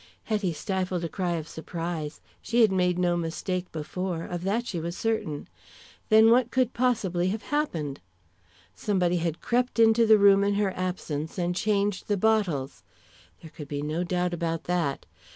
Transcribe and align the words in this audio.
Hetty 0.23 0.51
stifled 0.51 1.03
a 1.03 1.09
cry 1.09 1.33
of 1.33 1.47
surprise. 1.47 2.21
She 2.41 2.61
had 2.61 2.71
made 2.71 2.97
no 2.97 3.15
mistake 3.15 3.71
before 3.71 4.23
of 4.23 4.43
that 4.45 4.65
she 4.65 4.79
was 4.79 4.97
certain. 4.97 5.47
Then 6.09 6.31
what 6.31 6.49
could 6.49 6.73
possibly 6.73 7.27
have 7.27 7.43
happened? 7.43 7.99
Somebody 8.73 9.17
had 9.17 9.41
crept 9.41 9.77
into 9.77 10.07
the 10.07 10.17
room 10.17 10.43
in 10.43 10.55
her 10.55 10.73
absence 10.75 11.37
and 11.37 11.55
changed 11.55 12.07
the 12.07 12.17
bottles! 12.17 12.81
There 13.43 13.51
could 13.51 13.67
be 13.67 13.83
no 13.83 14.03
doubt 14.03 14.33
about 14.33 14.63
that. 14.63 15.05